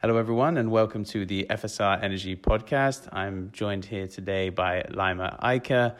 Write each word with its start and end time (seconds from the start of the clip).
Hello, 0.00 0.16
everyone, 0.16 0.58
and 0.58 0.70
welcome 0.70 1.02
to 1.06 1.26
the 1.26 1.44
FSR 1.50 2.00
Energy 2.04 2.36
Podcast. 2.36 3.08
I'm 3.10 3.50
joined 3.50 3.84
here 3.84 4.06
today 4.06 4.48
by 4.48 4.84
Laima 4.90 5.40
Eicke. 5.40 5.92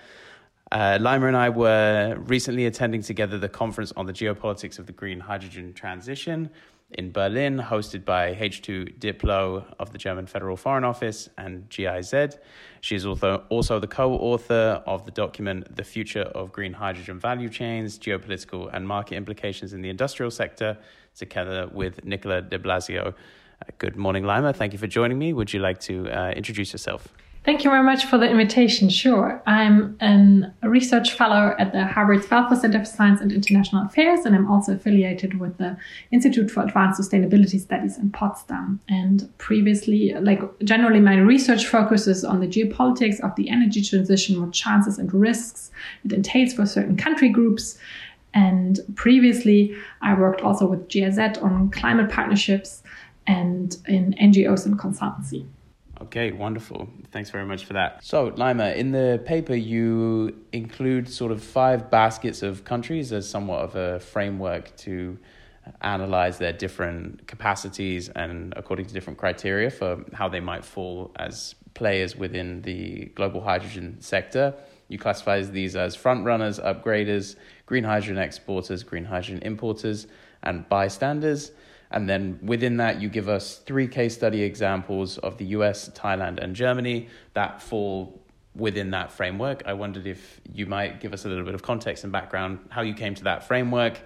Uh, 0.70 0.98
Laima 1.00 1.26
and 1.26 1.36
I 1.36 1.48
were 1.48 2.16
recently 2.20 2.66
attending 2.66 3.02
together 3.02 3.38
the 3.38 3.48
conference 3.48 3.92
on 3.96 4.06
the 4.06 4.12
geopolitics 4.12 4.78
of 4.78 4.86
the 4.86 4.92
green 4.92 5.18
hydrogen 5.18 5.72
transition 5.72 6.48
in 6.92 7.10
Berlin, 7.10 7.58
hosted 7.58 8.04
by 8.04 8.36
H2 8.36 9.00
Diplo 9.00 9.64
of 9.80 9.90
the 9.90 9.98
German 9.98 10.26
Federal 10.28 10.56
Foreign 10.56 10.84
Office 10.84 11.28
and 11.36 11.68
GIZ. 11.68 12.38
She 12.80 12.94
is 12.94 13.04
also, 13.04 13.42
also 13.48 13.80
the 13.80 13.88
co 13.88 14.12
author 14.12 14.80
of 14.86 15.06
the 15.06 15.10
document 15.10 15.74
The 15.74 15.82
Future 15.82 16.30
of 16.36 16.52
Green 16.52 16.72
Hydrogen 16.72 17.18
Value 17.18 17.48
Chains, 17.48 17.98
Geopolitical 17.98 18.72
and 18.72 18.86
Market 18.86 19.16
Implications 19.16 19.72
in 19.72 19.82
the 19.82 19.90
Industrial 19.90 20.30
Sector, 20.30 20.78
together 21.16 21.68
with 21.72 22.04
Nicola 22.04 22.42
de 22.42 22.60
Blasio. 22.60 23.12
Good 23.76 23.96
morning, 23.96 24.24
Laima. 24.24 24.54
Thank 24.56 24.72
you 24.72 24.78
for 24.78 24.86
joining 24.86 25.18
me. 25.18 25.32
Would 25.32 25.52
you 25.52 25.60
like 25.60 25.78
to 25.80 26.08
uh, 26.10 26.30
introduce 26.30 26.72
yourself? 26.72 27.08
Thank 27.44 27.64
you 27.64 27.70
very 27.70 27.82
much 27.82 28.04
for 28.04 28.18
the 28.18 28.28
invitation. 28.28 28.90
Sure. 28.90 29.42
I'm 29.46 29.96
a 30.00 30.68
research 30.68 31.12
fellow 31.14 31.54
at 31.58 31.72
the 31.72 31.86
Harvard 31.86 32.20
Belfer 32.22 32.60
Center 32.60 32.80
for 32.80 32.84
Science 32.84 33.22
and 33.22 33.32
International 33.32 33.86
Affairs, 33.86 34.26
and 34.26 34.34
I'm 34.34 34.50
also 34.50 34.74
affiliated 34.74 35.40
with 35.40 35.56
the 35.56 35.76
Institute 36.10 36.50
for 36.50 36.62
Advanced 36.62 37.00
Sustainability 37.00 37.58
Studies 37.58 37.96
in 37.96 38.10
Potsdam. 38.10 38.80
And 38.88 39.30
previously, 39.38 40.12
like 40.20 40.42
generally, 40.64 41.00
my 41.00 41.16
research 41.16 41.64
focuses 41.64 42.22
on 42.22 42.40
the 42.40 42.46
geopolitics 42.46 43.18
of 43.20 43.34
the 43.36 43.48
energy 43.48 43.82
transition, 43.82 44.42
what 44.42 44.52
chances 44.52 44.98
and 44.98 45.10
risks 45.14 45.70
it 46.04 46.12
entails 46.12 46.52
for 46.52 46.66
certain 46.66 46.98
country 46.98 47.30
groups. 47.30 47.78
And 48.34 48.78
previously, 48.94 49.74
I 50.02 50.12
worked 50.12 50.42
also 50.42 50.66
with 50.66 50.88
GIZ 50.88 51.18
on 51.38 51.70
climate 51.70 52.10
partnerships 52.10 52.82
and 53.28 53.76
in 53.86 54.14
NGOs 54.14 54.66
and 54.66 54.76
consultancy. 54.78 55.46
Okay, 56.00 56.32
wonderful. 56.32 56.88
Thanks 57.12 57.30
very 57.30 57.44
much 57.44 57.64
for 57.64 57.74
that. 57.74 58.04
So, 58.04 58.30
Laima, 58.32 58.74
in 58.76 58.92
the 58.92 59.20
paper, 59.24 59.54
you 59.54 60.34
include 60.52 61.08
sort 61.08 61.32
of 61.32 61.42
five 61.42 61.90
baskets 61.90 62.42
of 62.42 62.64
countries 62.64 63.12
as 63.12 63.28
somewhat 63.28 63.60
of 63.60 63.76
a 63.76 64.00
framework 64.00 64.74
to 64.78 65.18
analyze 65.82 66.38
their 66.38 66.52
different 66.52 67.26
capacities 67.26 68.08
and 68.10 68.54
according 68.56 68.86
to 68.86 68.94
different 68.94 69.18
criteria 69.18 69.70
for 69.70 70.04
how 70.14 70.28
they 70.28 70.40
might 70.40 70.64
fall 70.64 71.10
as 71.16 71.54
players 71.74 72.16
within 72.16 72.62
the 72.62 73.06
global 73.14 73.42
hydrogen 73.42 73.96
sector. 74.00 74.54
You 74.88 74.98
classify 74.98 75.42
these 75.42 75.76
as 75.76 75.94
front 75.94 76.24
runners, 76.24 76.58
upgraders, 76.58 77.36
green 77.66 77.84
hydrogen 77.84 78.18
exporters, 78.18 78.82
green 78.82 79.04
hydrogen 79.04 79.42
importers, 79.42 80.06
and 80.42 80.66
bystanders. 80.68 81.50
And 81.90 82.08
then 82.08 82.38
within 82.42 82.76
that, 82.78 83.00
you 83.00 83.08
give 83.08 83.28
us 83.28 83.58
three 83.58 83.88
case 83.88 84.14
study 84.14 84.42
examples 84.42 85.18
of 85.18 85.38
the 85.38 85.46
US, 85.46 85.88
Thailand, 85.90 86.38
and 86.42 86.54
Germany 86.54 87.08
that 87.34 87.62
fall 87.62 88.22
within 88.54 88.90
that 88.90 89.10
framework. 89.12 89.62
I 89.66 89.72
wondered 89.72 90.06
if 90.06 90.40
you 90.52 90.66
might 90.66 91.00
give 91.00 91.12
us 91.12 91.24
a 91.24 91.28
little 91.28 91.44
bit 91.44 91.54
of 91.54 91.62
context 91.62 92.04
and 92.04 92.12
background, 92.12 92.58
how 92.70 92.82
you 92.82 92.94
came 92.94 93.14
to 93.14 93.24
that 93.24 93.46
framework, 93.46 94.00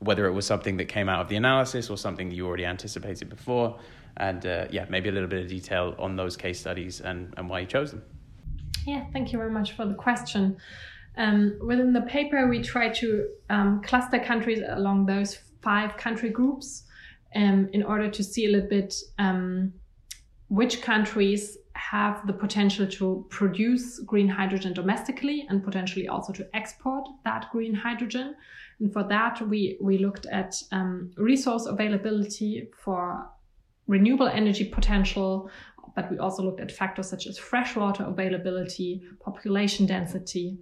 whether 0.00 0.26
it 0.26 0.32
was 0.32 0.46
something 0.46 0.76
that 0.78 0.86
came 0.86 1.08
out 1.08 1.20
of 1.20 1.28
the 1.28 1.36
analysis 1.36 1.88
or 1.88 1.96
something 1.96 2.30
you 2.30 2.46
already 2.46 2.66
anticipated 2.66 3.28
before. 3.28 3.78
And 4.16 4.44
uh, 4.44 4.66
yeah, 4.70 4.86
maybe 4.88 5.08
a 5.08 5.12
little 5.12 5.28
bit 5.28 5.42
of 5.42 5.48
detail 5.48 5.94
on 5.98 6.16
those 6.16 6.36
case 6.36 6.60
studies 6.60 7.00
and, 7.00 7.32
and 7.36 7.48
why 7.48 7.60
you 7.60 7.66
chose 7.66 7.92
them. 7.92 8.02
Yeah, 8.86 9.04
thank 9.12 9.32
you 9.32 9.38
very 9.38 9.50
much 9.50 9.72
for 9.72 9.86
the 9.86 9.94
question. 9.94 10.58
Um, 11.16 11.56
within 11.60 11.92
the 11.92 12.02
paper, 12.02 12.48
we 12.48 12.60
try 12.60 12.90
to 12.90 13.28
um, 13.48 13.82
cluster 13.82 14.18
countries 14.18 14.62
along 14.66 15.06
those 15.06 15.38
five 15.62 15.96
country 15.96 16.28
groups 16.28 16.84
um, 17.34 17.68
in 17.72 17.82
order 17.82 18.10
to 18.10 18.22
see 18.22 18.46
a 18.46 18.50
little 18.50 18.68
bit 18.68 18.94
um, 19.18 19.72
which 20.48 20.82
countries 20.82 21.58
have 21.74 22.26
the 22.26 22.32
potential 22.32 22.86
to 22.86 23.26
produce 23.30 23.98
green 24.00 24.28
hydrogen 24.28 24.72
domestically 24.72 25.46
and 25.48 25.64
potentially 25.64 26.08
also 26.08 26.32
to 26.32 26.48
export 26.54 27.06
that 27.24 27.50
green 27.50 27.74
hydrogen. 27.74 28.34
And 28.80 28.92
for 28.92 29.04
that, 29.04 29.40
we, 29.48 29.76
we 29.80 29.98
looked 29.98 30.26
at 30.26 30.54
um, 30.72 31.10
resource 31.16 31.66
availability 31.66 32.70
for 32.82 33.28
renewable 33.86 34.28
energy 34.28 34.64
potential, 34.64 35.50
but 35.94 36.10
we 36.10 36.18
also 36.18 36.42
looked 36.42 36.60
at 36.60 36.72
factors 36.72 37.08
such 37.08 37.26
as 37.26 37.38
freshwater 37.38 38.04
availability, 38.04 39.02
population 39.20 39.86
density, 39.86 40.58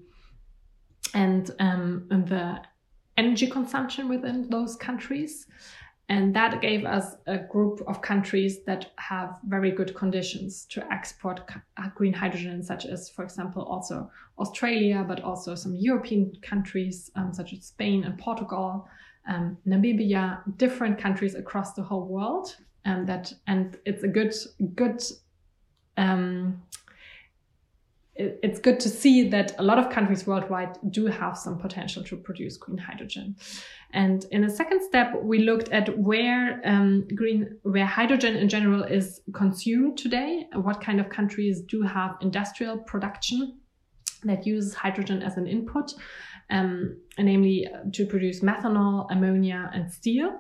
and, 1.15 1.51
um, 1.61 2.07
and 2.11 2.27
the 2.29 2.61
energy 3.17 3.47
consumption 3.47 4.09
within 4.09 4.49
those 4.49 4.77
countries. 4.77 5.47
And 6.13 6.37
that 6.37 6.61
gave 6.61 6.85
us 6.85 7.17
a 7.27 7.39
group 7.39 7.81
of 7.87 8.03
countries 8.03 8.65
that 8.67 8.91
have 8.97 9.39
very 9.47 9.71
good 9.71 9.95
conditions 9.95 10.67
to 10.67 10.85
export 10.93 11.41
uh, 11.51 11.89
green 11.95 12.13
hydrogen, 12.13 12.63
such 12.63 12.85
as, 12.85 13.09
for 13.09 13.25
example, 13.25 13.63
also 13.63 14.11
Australia, 14.39 15.07
but 15.09 15.23
also 15.23 15.55
some 15.55 15.75
European 15.75 16.31
countries, 16.43 17.11
um, 17.17 17.33
such 17.33 17.55
as 17.55 17.65
Spain 17.65 18.05
and 18.05 18.19
Portugal, 18.19 18.87
um, 19.27 19.57
Namibia, 19.67 20.43
different 20.59 20.99
countries 20.99 21.35
across 21.35 21.73
the 21.73 21.83
whole 21.83 22.05
world. 22.07 22.57
And 22.85 23.09
that, 23.09 23.33
and 23.47 23.79
it's 23.87 24.03
a 24.03 24.09
good, 24.09 24.35
good 24.75 25.03
um, 25.97 26.61
it's 28.15 28.59
good 28.59 28.79
to 28.81 28.89
see 28.89 29.29
that 29.31 29.59
a 29.59 29.63
lot 29.63 29.79
of 29.79 29.91
countries 29.91 30.27
worldwide 30.27 30.77
do 30.91 31.07
have 31.07 31.37
some 31.37 31.59
potential 31.59 32.05
to 32.05 32.17
produce 32.17 32.59
green 32.59 32.77
hydrogen. 32.77 33.37
And 33.93 34.25
in 34.31 34.45
a 34.45 34.51
second 34.51 34.83
step, 34.83 35.15
we 35.23 35.41
looked 35.41 35.71
at 35.71 35.99
where 35.99 36.61
um, 36.65 37.07
green, 37.15 37.59
where 37.63 37.87
hydrogen 37.87 38.37
in 38.37 38.49
general 38.49 38.83
is 38.83 39.21
consumed 39.35 39.97
today. 39.97 40.47
What 40.55 40.83
kind 40.83 41.01
of 41.01 41.09
countries 41.09 41.63
do 41.63 41.83
have 41.83 42.17
industrial 42.21 42.79
production 42.79 43.59
that 44.25 44.47
uses 44.47 44.75
hydrogen 44.75 45.23
as 45.23 45.37
an 45.37 45.47
input, 45.47 45.95
um, 46.51 46.97
namely 47.19 47.67
to 47.93 48.07
produce 48.07 48.41
methanol, 48.41 49.07
ammonia, 49.11 49.71
and 49.73 49.91
steel. 49.91 50.39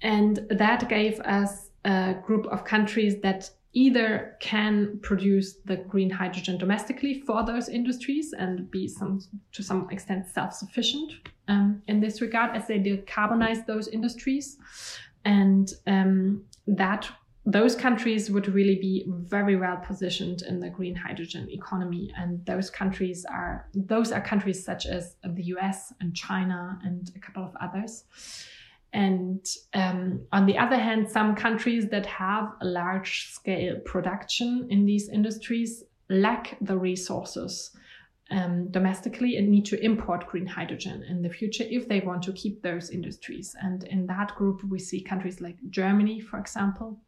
And 0.00 0.40
that 0.50 0.88
gave 0.88 1.20
us 1.20 1.70
a 1.84 2.14
group 2.24 2.46
of 2.46 2.64
countries 2.64 3.20
that 3.22 3.50
either 3.74 4.36
can 4.40 4.98
produce 5.02 5.54
the 5.64 5.76
green 5.76 6.10
hydrogen 6.10 6.58
domestically 6.58 7.22
for 7.22 7.44
those 7.44 7.68
industries 7.68 8.34
and 8.36 8.70
be 8.70 8.86
some 8.86 9.20
to 9.52 9.62
some 9.62 9.88
extent 9.90 10.26
self-sufficient 10.28 11.12
um, 11.48 11.82
in 11.88 12.00
this 12.00 12.20
regard 12.20 12.54
as 12.54 12.66
they 12.66 12.78
decarbonize 12.78 13.64
those 13.66 13.88
industries. 13.88 14.58
And 15.24 15.72
um, 15.86 16.44
that 16.66 17.08
those 17.44 17.74
countries 17.74 18.30
would 18.30 18.46
really 18.48 18.76
be 18.76 19.04
very 19.08 19.56
well 19.56 19.76
positioned 19.78 20.42
in 20.42 20.60
the 20.60 20.70
green 20.70 20.94
hydrogen 20.94 21.48
economy. 21.50 22.12
And 22.16 22.44
those 22.46 22.70
countries 22.70 23.24
are 23.24 23.68
those 23.74 24.12
are 24.12 24.20
countries 24.20 24.64
such 24.64 24.86
as 24.86 25.16
the 25.24 25.44
US 25.44 25.92
and 26.00 26.14
China 26.14 26.78
and 26.84 27.10
a 27.16 27.18
couple 27.18 27.42
of 27.42 27.56
others 27.60 28.04
and 28.92 29.46
um, 29.72 30.26
on 30.32 30.46
the 30.46 30.58
other 30.58 30.76
hand, 30.76 31.10
some 31.10 31.34
countries 31.34 31.88
that 31.88 32.04
have 32.06 32.52
a 32.60 32.66
large 32.66 33.28
scale 33.30 33.76
production 33.84 34.66
in 34.68 34.84
these 34.84 35.08
industries 35.08 35.84
lack 36.10 36.58
the 36.60 36.76
resources 36.76 37.74
um, 38.30 38.68
domestically 38.70 39.36
and 39.36 39.48
need 39.48 39.64
to 39.66 39.82
import 39.82 40.26
green 40.26 40.46
hydrogen 40.46 41.04
in 41.08 41.22
the 41.22 41.30
future 41.30 41.64
if 41.68 41.88
they 41.88 42.00
want 42.00 42.22
to 42.24 42.32
keep 42.32 42.62
those 42.62 42.90
industries. 42.90 43.56
And 43.62 43.84
in 43.84 44.06
that 44.08 44.34
group, 44.36 44.62
we 44.64 44.78
see 44.78 45.00
countries 45.00 45.40
like 45.40 45.56
Germany, 45.70 46.20
for 46.20 46.38
example. 46.38 46.98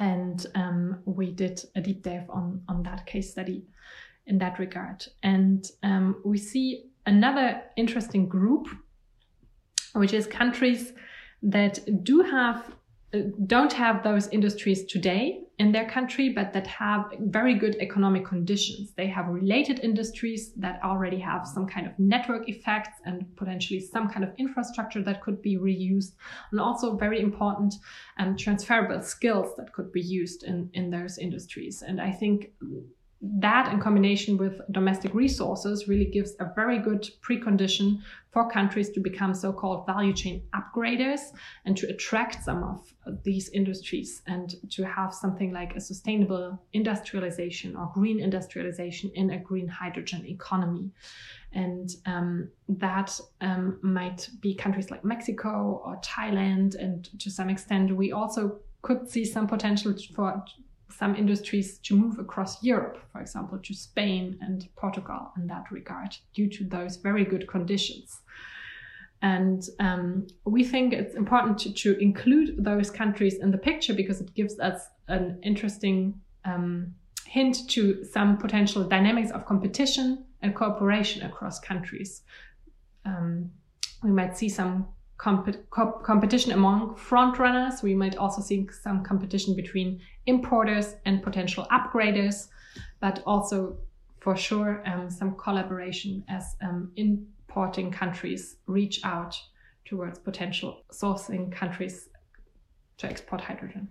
And 0.00 0.46
um, 0.54 1.00
we 1.04 1.30
did 1.32 1.60
a 1.76 1.80
deep 1.80 2.02
dive 2.02 2.28
on, 2.30 2.62
on 2.68 2.82
that 2.84 3.06
case 3.06 3.30
study 3.30 3.66
in 4.26 4.38
that 4.38 4.58
regard. 4.58 5.06
And 5.22 5.68
um, 5.82 6.20
we 6.24 6.38
see 6.38 6.90
another 7.06 7.62
interesting 7.76 8.28
group 8.28 8.68
which 9.98 10.12
is 10.12 10.26
countries 10.26 10.92
that 11.42 11.78
do 12.04 12.22
have 12.22 12.64
don't 13.46 13.72
have 13.72 14.02
those 14.02 14.28
industries 14.28 14.84
today 14.84 15.40
in 15.58 15.72
their 15.72 15.88
country, 15.88 16.28
but 16.28 16.52
that 16.52 16.66
have 16.66 17.06
very 17.20 17.54
good 17.54 17.74
economic 17.80 18.24
conditions. 18.24 18.92
They 18.92 19.06
have 19.06 19.26
related 19.28 19.80
industries 19.80 20.52
that 20.56 20.78
already 20.84 21.18
have 21.18 21.46
some 21.46 21.66
kind 21.66 21.86
of 21.86 21.98
network 21.98 22.48
effects 22.48 23.00
and 23.06 23.24
potentially 23.36 23.80
some 23.80 24.08
kind 24.10 24.24
of 24.24 24.30
infrastructure 24.36 25.02
that 25.02 25.22
could 25.22 25.40
be 25.40 25.56
reused, 25.56 26.12
and 26.52 26.60
also 26.60 26.96
very 26.96 27.20
important 27.20 27.74
um, 28.18 28.36
transferable 28.36 29.02
skills 29.02 29.56
that 29.56 29.72
could 29.72 29.90
be 29.90 30.02
used 30.02 30.44
in, 30.44 30.68
in 30.74 30.90
those 30.90 31.16
industries. 31.16 31.82
And 31.82 32.00
I 32.00 32.12
think 32.12 32.52
that 33.20 33.72
in 33.72 33.80
combination 33.80 34.36
with 34.36 34.60
domestic 34.70 35.12
resources 35.12 35.88
really 35.88 36.04
gives 36.04 36.34
a 36.38 36.52
very 36.54 36.78
good 36.78 37.08
precondition 37.20 37.98
for 38.30 38.48
countries 38.48 38.90
to 38.90 39.00
become 39.00 39.34
so-called 39.34 39.84
value 39.86 40.12
chain 40.12 40.42
upgraders 40.54 41.20
and 41.64 41.76
to 41.76 41.88
attract 41.88 42.44
some 42.44 42.62
of 42.62 42.92
these 43.24 43.48
industries 43.48 44.22
and 44.28 44.54
to 44.70 44.84
have 44.84 45.12
something 45.12 45.52
like 45.52 45.74
a 45.74 45.80
sustainable 45.80 46.62
industrialization 46.74 47.74
or 47.74 47.90
green 47.92 48.20
industrialization 48.20 49.10
in 49.16 49.30
a 49.30 49.38
green 49.38 49.66
hydrogen 49.66 50.24
economy. 50.26 50.88
And 51.52 51.90
um, 52.06 52.50
that 52.68 53.18
um, 53.40 53.80
might 53.82 54.28
be 54.40 54.54
countries 54.54 54.92
like 54.92 55.04
mexico 55.04 55.82
or 55.84 55.96
thailand. 56.02 56.76
And 56.76 57.08
to 57.20 57.30
some 57.30 57.50
extent 57.50 57.96
we 57.96 58.12
also 58.12 58.60
could 58.82 59.10
see 59.10 59.24
some 59.24 59.48
potential 59.48 59.92
for 60.14 60.44
some 60.90 61.14
industries 61.14 61.78
to 61.78 61.96
move 61.96 62.18
across 62.18 62.62
Europe, 62.62 62.98
for 63.12 63.20
example, 63.20 63.58
to 63.58 63.74
Spain 63.74 64.38
and 64.40 64.68
Portugal 64.76 65.32
in 65.36 65.46
that 65.46 65.64
regard, 65.70 66.16
due 66.34 66.48
to 66.48 66.64
those 66.64 66.96
very 66.96 67.24
good 67.24 67.46
conditions. 67.46 68.20
And 69.20 69.64
um, 69.80 70.26
we 70.44 70.64
think 70.64 70.92
it's 70.92 71.14
important 71.14 71.58
to, 71.60 71.72
to, 71.72 71.98
include 72.00 72.62
those 72.62 72.88
countries 72.90 73.38
in 73.38 73.50
the 73.50 73.58
picture 73.58 73.92
because 73.92 74.20
it 74.20 74.32
gives 74.34 74.60
us 74.60 74.86
an 75.08 75.40
interesting 75.42 76.20
um, 76.44 76.94
hint 77.26 77.68
to 77.70 78.04
some 78.04 78.38
potential 78.38 78.84
dynamics 78.84 79.32
of 79.32 79.44
competition 79.44 80.24
and 80.40 80.54
cooperation 80.54 81.22
across 81.22 81.58
countries. 81.58 82.22
Um, 83.04 83.50
we 84.04 84.10
might 84.10 84.38
see 84.38 84.48
some 84.48 84.88
comp- 85.18 85.70
comp- 85.70 86.02
competition 86.02 86.52
among 86.52 86.94
frontrunners. 86.96 87.82
We 87.82 87.94
might 87.94 88.16
also 88.16 88.40
see 88.40 88.68
some 88.82 89.02
competition 89.02 89.54
between 89.54 90.00
importers 90.26 90.94
and 91.04 91.22
potential 91.22 91.66
upgraders, 91.70 92.48
but 93.00 93.22
also 93.26 93.76
for 94.20 94.36
sure 94.36 94.82
um, 94.86 95.10
some 95.10 95.36
collaboration 95.36 96.24
as 96.28 96.56
um, 96.62 96.92
importing 96.96 97.90
countries 97.90 98.56
reach 98.66 99.00
out 99.04 99.40
towards 99.84 100.18
potential 100.18 100.82
sourcing 100.92 101.50
countries 101.52 102.08
to 102.98 103.06
export 103.08 103.40
hydrogen. 103.40 103.88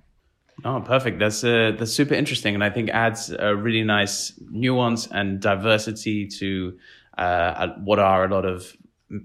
Oh, 0.66 0.82
perfect. 0.82 1.20
That's 1.20 1.44
uh, 1.44 1.74
that's 1.78 1.94
super 1.94 2.16
interesting, 2.16 2.56
and 2.56 2.64
I 2.64 2.72
think 2.72 2.90
adds 2.90 3.30
a 3.30 3.56
really 3.56 3.84
nice 3.84 4.34
nuance 4.50 5.08
and 5.08 5.40
diversity 5.40 6.28
to 6.40 6.78
uh, 7.18 7.68
what 7.84 8.00
are 8.00 8.26
a 8.26 8.28
lot 8.28 8.46
of 8.46 8.76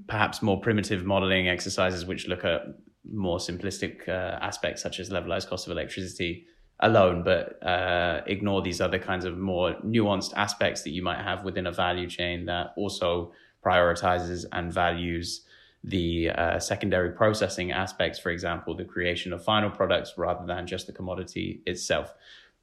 perhaps 0.07 0.43
more 0.43 0.61
primitive 0.61 1.05
modeling 1.05 1.49
exercises, 1.49 2.05
which 2.05 2.29
look 2.29 2.45
at 2.45 2.63
more 3.11 3.39
simplistic 3.39 4.09
uh, 4.09 4.39
aspects 4.41 4.83
such 4.83 5.01
as 5.01 5.11
levelized 5.11 5.49
cost 5.49 5.67
of 5.67 5.73
electricity 5.73 6.47
alone, 6.81 7.23
but 7.23 7.63
uh, 7.67 8.23
ignore 8.27 8.63
these 8.63 8.81
other 8.81 8.99
kinds 8.99 9.25
of 9.25 9.39
more 9.39 9.75
nuanced 9.85 10.33
aspects 10.35 10.83
that 10.83 10.91
you 10.91 11.03
might 11.03 11.23
have 11.23 11.45
within 11.45 11.67
a 11.67 11.73
value 11.73 12.09
chain 12.09 12.45
that 12.47 12.73
also 12.77 13.33
prioritizes 13.65 14.45
and 14.53 14.73
values 14.73 15.45
the 15.85 16.31
uh, 16.31 16.59
secondary 16.59 17.11
processing 17.11 17.73
aspects, 17.73 18.19
for 18.19 18.31
example, 18.31 18.75
the 18.75 18.85
creation 18.85 19.33
of 19.33 19.43
final 19.43 19.71
products 19.71 20.15
rather 20.17 20.47
than 20.47 20.67
just 20.67 20.87
the 20.87 20.93
commodity 20.93 21.61
itself, 21.67 22.15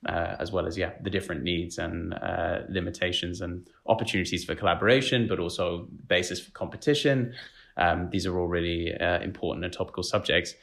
uh, 0.08 0.36
as 0.40 0.52
well 0.52 0.66
as 0.66 0.78
yeah 0.78 0.92
the 1.02 1.10
different 1.10 1.44
needs 1.44 1.78
and 1.78 2.14
uh, 2.14 2.60
limitations 2.70 3.42
and 3.42 3.68
opportunities 3.86 4.44
for 4.46 4.56
collaboration, 4.56 5.28
but 5.28 5.40
also 5.40 5.88
basis 6.08 6.40
for 6.40 6.52
competition. 6.52 7.34
Um, 7.78 8.10
these 8.12 8.26
are 8.26 8.38
all 8.38 8.48
really 8.48 8.94
uh, 8.94 9.20
important 9.20 9.66
and 9.66 9.74
topical 9.74 10.04
subjects. 10.04 10.54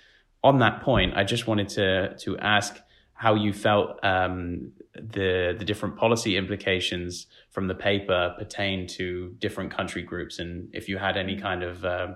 On 0.44 0.58
that 0.60 0.82
point, 0.82 1.14
I 1.16 1.24
just 1.24 1.46
wanted 1.46 1.68
to 1.70 2.16
to 2.18 2.38
ask 2.38 2.78
how 3.12 3.34
you 3.34 3.52
felt 3.52 4.02
um, 4.04 4.72
the 4.94 5.54
the 5.58 5.64
different 5.64 5.96
policy 5.96 6.36
implications 6.36 7.26
from 7.50 7.68
the 7.68 7.74
paper 7.74 8.34
pertain 8.38 8.86
to 8.86 9.34
different 9.38 9.70
country 9.70 10.02
groups, 10.02 10.38
and 10.38 10.68
if 10.72 10.88
you 10.88 10.98
had 10.98 11.16
any 11.16 11.36
kind 11.38 11.62
of 11.62 11.84
uh, 11.84 12.08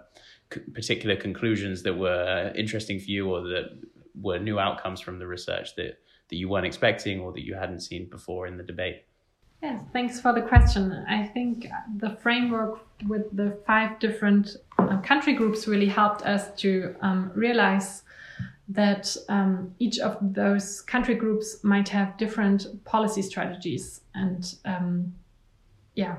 particular 0.75 1.17
conclusions 1.17 1.83
that 1.83 1.95
were 1.95 2.53
interesting 2.55 2.99
for 2.99 3.11
you 3.11 3.31
or 3.31 3.43
that 3.43 3.65
were 4.15 4.39
new 4.39 4.59
outcomes 4.59 5.01
from 5.01 5.19
the 5.19 5.27
research 5.27 5.75
that, 5.77 5.99
that 6.31 6.37
you 6.37 6.49
weren't 6.49 6.67
expecting 6.67 7.21
or 7.21 7.33
that 7.33 7.45
you 7.45 7.55
hadn't 7.55 7.81
seen 7.81 8.07
before 8.07 8.47
in 8.47 8.57
the 8.57 8.63
debate? 8.63 9.05
Yes, 9.63 9.83
thanks 9.93 10.19
for 10.21 10.33
the 10.33 10.41
question. 10.41 11.05
I 11.07 11.27
think 11.27 11.67
the 11.99 12.17
framework 12.23 12.81
with 13.07 13.37
the 13.37 13.59
five 13.67 13.99
different 13.99 14.57
uh, 14.79 14.99
country 15.03 15.35
groups 15.35 15.69
really 15.69 15.89
helped 15.89 16.23
us 16.23 16.51
to 16.63 16.97
um, 17.03 17.31
realize 17.35 18.03
that 18.69 19.15
um, 19.29 19.75
each 19.79 19.99
of 19.99 20.17
those 20.21 20.81
country 20.81 21.15
groups 21.15 21.63
might 21.63 21.89
have 21.89 22.17
different 22.17 22.85
policy 22.85 23.21
strategies. 23.21 24.01
And 24.15 24.55
um, 24.65 25.13
yeah, 25.95 26.19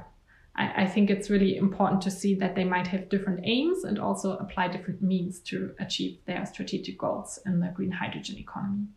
I, 0.56 0.84
I, 0.84 0.88
think 0.88 1.10
it's 1.10 1.30
really 1.30 1.56
important 1.56 2.02
to 2.02 2.12
see 2.12 2.36
that 2.36 2.56
they 2.56 2.66
might 2.66 2.88
have 2.88 3.08
different 3.08 3.40
aims 3.44 3.86
and 3.86 3.98
also 3.98 4.34
apply 4.38 4.68
different 4.68 5.02
means 5.02 5.40
to 5.40 5.74
achieve 5.80 6.18
their 6.26 6.46
strategic 6.46 6.98
goals 6.98 7.40
in 7.46 7.62
the 7.62 7.68
green 7.68 7.92
hydrogen 7.92 8.38
economy. 8.38 8.88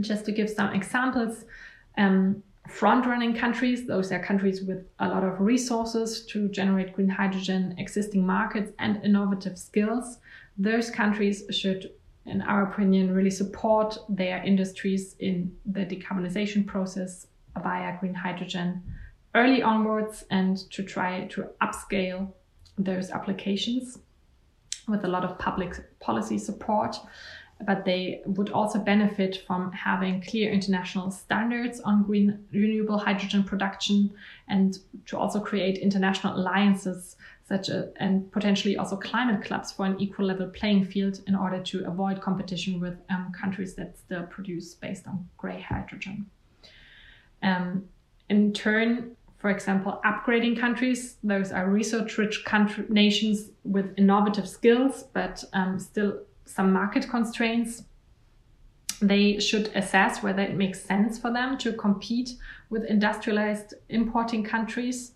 Just 0.00 0.24
to 0.26 0.32
give 0.32 0.50
some 0.50 0.72
examples, 0.72 1.44
um, 1.96 2.42
front 2.68 3.06
running 3.06 3.34
countries, 3.34 3.86
those 3.86 4.10
are 4.10 4.18
countries 4.18 4.62
with 4.62 4.86
a 4.98 5.08
lot 5.08 5.22
of 5.22 5.40
resources 5.40 6.24
to 6.26 6.48
generate 6.48 6.94
green 6.94 7.08
hydrogen, 7.08 7.74
existing 7.78 8.26
markets, 8.26 8.72
and 8.78 9.04
innovative 9.04 9.58
skills. 9.58 10.18
Those 10.56 10.90
countries 10.90 11.44
should, 11.50 11.90
in 12.26 12.42
our 12.42 12.64
opinion, 12.70 13.14
really 13.14 13.30
support 13.30 13.98
their 14.08 14.42
industries 14.42 15.14
in 15.18 15.54
the 15.66 15.84
decarbonization 15.84 16.66
process 16.66 17.26
via 17.62 17.96
green 18.00 18.14
hydrogen 18.14 18.82
early 19.34 19.62
onwards 19.62 20.24
and 20.30 20.58
to 20.70 20.82
try 20.82 21.26
to 21.26 21.48
upscale 21.60 22.32
those 22.78 23.10
applications 23.10 23.98
with 24.88 25.04
a 25.04 25.08
lot 25.08 25.24
of 25.24 25.38
public 25.38 25.98
policy 26.00 26.38
support. 26.38 26.96
But 27.60 27.84
they 27.84 28.20
would 28.26 28.50
also 28.50 28.78
benefit 28.78 29.44
from 29.46 29.72
having 29.72 30.20
clear 30.20 30.50
international 30.50 31.10
standards 31.10 31.80
on 31.80 32.02
green 32.02 32.44
renewable 32.52 32.98
hydrogen 32.98 33.44
production 33.44 34.12
and 34.48 34.78
to 35.06 35.16
also 35.16 35.40
create 35.40 35.78
international 35.78 36.36
alliances 36.36 37.16
such 37.46 37.68
and 37.68 38.30
potentially 38.32 38.76
also 38.76 38.96
climate 38.96 39.44
clubs 39.44 39.70
for 39.70 39.84
an 39.84 40.00
equal 40.00 40.26
level 40.26 40.48
playing 40.48 40.84
field 40.84 41.20
in 41.26 41.34
order 41.34 41.62
to 41.62 41.84
avoid 41.86 42.20
competition 42.20 42.80
with 42.80 42.96
um, 43.10 43.32
countries 43.38 43.74
that 43.74 43.98
still 43.98 44.22
produce 44.24 44.74
based 44.74 45.06
on 45.06 45.28
gray 45.36 45.60
hydrogen. 45.60 46.26
Um, 47.42 47.84
in 48.30 48.54
turn, 48.54 49.14
for 49.38 49.50
example, 49.50 50.00
upgrading 50.06 50.58
countries. 50.58 51.16
Those 51.22 51.52
are 51.52 51.68
research 51.68 52.16
rich 52.16 52.46
country, 52.46 52.86
nations 52.88 53.50
with 53.62 53.92
innovative 53.98 54.48
skills, 54.48 55.04
but 55.12 55.44
um, 55.52 55.78
still 55.78 56.20
some 56.44 56.72
market 56.72 57.08
constraints. 57.08 57.84
They 59.00 59.38
should 59.38 59.70
assess 59.74 60.22
whether 60.22 60.42
it 60.42 60.56
makes 60.56 60.80
sense 60.80 61.18
for 61.18 61.32
them 61.32 61.58
to 61.58 61.72
compete 61.72 62.30
with 62.70 62.84
industrialized 62.84 63.74
importing 63.88 64.44
countries. 64.44 65.12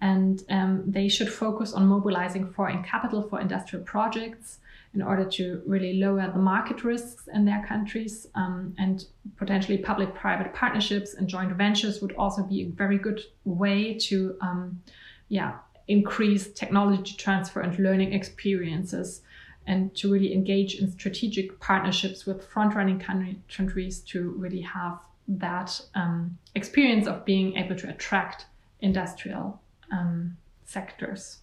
And 0.00 0.42
um, 0.50 0.84
they 0.86 1.08
should 1.08 1.32
focus 1.32 1.72
on 1.72 1.86
mobilizing 1.86 2.52
foreign 2.52 2.82
capital 2.82 3.22
for 3.22 3.40
industrial 3.40 3.84
projects 3.84 4.58
in 4.94 5.02
order 5.02 5.24
to 5.24 5.62
really 5.66 5.94
lower 5.94 6.30
the 6.30 6.38
market 6.38 6.84
risks 6.84 7.28
in 7.32 7.44
their 7.44 7.64
countries. 7.66 8.26
Um, 8.34 8.74
and 8.78 9.04
potentially 9.36 9.78
public 9.78 10.14
private 10.14 10.54
partnerships 10.54 11.14
and 11.14 11.28
joint 11.28 11.52
ventures 11.52 12.00
would 12.00 12.12
also 12.12 12.42
be 12.42 12.62
a 12.62 12.66
very 12.66 12.98
good 12.98 13.20
way 13.44 13.94
to 14.08 14.36
um, 14.40 14.80
yeah, 15.28 15.56
increase 15.88 16.52
technology 16.52 17.14
transfer 17.16 17.60
and 17.60 17.78
learning 17.78 18.12
experiences 18.12 19.22
and 19.66 19.94
to 19.96 20.12
really 20.12 20.32
engage 20.32 20.76
in 20.76 20.90
strategic 20.92 21.58
partnerships 21.60 22.24
with 22.26 22.46
front 22.46 22.74
running 22.74 23.02
countries 23.48 24.00
to 24.00 24.30
really 24.38 24.60
have 24.60 24.98
that 25.28 25.80
um, 25.94 26.38
experience 26.54 27.06
of 27.06 27.24
being 27.24 27.56
able 27.56 27.74
to 27.74 27.88
attract 27.88 28.46
industrial 28.80 29.60
um, 29.90 30.36
sectors. 30.64 31.38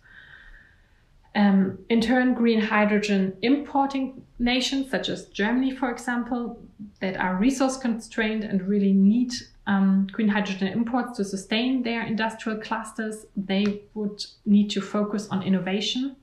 Um, 1.35 1.79
in 1.89 1.99
turn, 1.99 2.35
green 2.35 2.61
hydrogen 2.61 3.35
importing 3.41 4.23
nations, 4.37 4.91
such 4.91 5.09
as 5.09 5.25
Germany, 5.25 5.75
for 5.75 5.89
example, 5.89 6.61
that 7.01 7.17
are 7.17 7.35
resource 7.35 7.75
constrained 7.75 8.43
and 8.43 8.61
really 8.61 8.93
need 8.93 9.33
um, 9.65 10.07
green 10.11 10.27
hydrogen 10.27 10.67
imports 10.67 11.17
to 11.17 11.25
sustain 11.25 11.83
their 11.83 12.05
industrial 12.05 12.59
clusters, 12.59 13.25
they 13.35 13.81
would 13.93 14.23
need 14.45 14.69
to 14.71 14.81
focus 14.81 15.27
on 15.29 15.41
innovation 15.41 16.15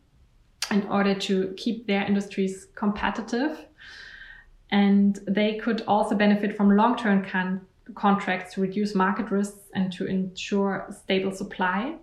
in 0.71 0.87
order 0.89 1.15
to 1.15 1.55
keep 1.57 1.87
their 1.87 2.03
industries 2.03 2.69
competitive. 2.75 3.67
And 4.71 5.19
they 5.27 5.59
could 5.59 5.83
also 5.89 6.15
benefit 6.15 6.57
from 6.57 6.77
long 6.77 6.97
term 6.97 7.25
contracts 7.95 8.55
to 8.55 8.61
reduce 8.61 8.95
market 8.95 9.31
risks 9.31 9.69
and 9.75 9.93
to 9.93 10.07
ensure 10.07 10.87
stable 11.03 11.33
supply 11.33 11.97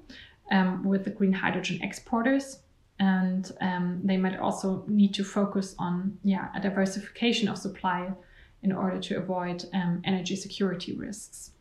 um, 0.51 0.83
with 0.83 1.03
the 1.05 1.09
green 1.09 1.33
hydrogen 1.33 1.79
exporters 1.81 2.59
and 2.99 3.51
um, 3.61 4.01
they 4.03 4.17
might 4.17 4.39
also 4.39 4.83
need 4.87 5.13
to 5.13 5.23
focus 5.23 5.75
on 5.77 6.17
yeah 6.23 6.49
a 6.55 6.59
diversification 6.59 7.47
of 7.47 7.57
supply 7.57 8.11
in 8.63 8.71
order 8.71 8.99
to 8.99 9.17
avoid 9.17 9.65
um, 9.73 10.01
energy 10.03 10.35
security 10.35 10.93
risks 10.95 11.51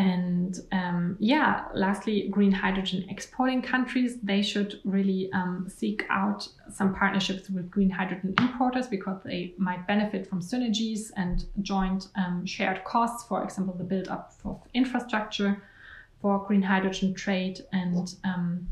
and 0.00 0.60
um, 0.72 1.16
yeah 1.18 1.66
lastly 1.74 2.28
green 2.30 2.50
hydrogen 2.52 3.04
exporting 3.10 3.60
countries 3.60 4.18
they 4.22 4.40
should 4.40 4.80
really 4.84 5.30
um, 5.34 5.66
seek 5.68 6.04
out 6.08 6.48
some 6.72 6.94
partnerships 6.94 7.50
with 7.50 7.70
green 7.70 7.90
hydrogen 7.90 8.32
importers 8.38 8.86
because 8.86 9.18
they 9.24 9.52
might 9.58 9.86
benefit 9.86 10.26
from 10.26 10.40
synergies 10.40 11.10
and 11.16 11.44
joint 11.60 12.08
um, 12.16 12.46
shared 12.46 12.82
costs 12.84 13.28
for 13.28 13.44
example 13.44 13.74
the 13.74 13.84
build 13.84 14.08
up 14.08 14.32
of 14.44 14.62
infrastructure 14.72 15.62
for 16.22 16.46
green 16.46 16.62
hydrogen 16.62 17.12
trade 17.12 17.60
and 17.72 18.14
um, 18.24 18.66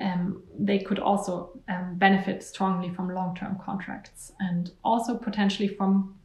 um, 0.00 0.42
they 0.58 0.80
could 0.80 0.98
also 0.98 1.50
um, 1.68 1.94
benefit 1.94 2.42
strongly 2.42 2.92
from 2.92 3.14
long-term 3.14 3.58
contracts 3.64 4.32
and 4.40 4.72
also 4.84 5.16
potentially 5.16 5.68
from 5.68 6.16